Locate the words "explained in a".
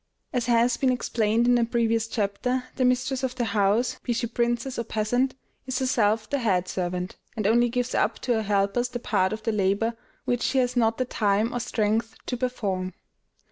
0.91-1.63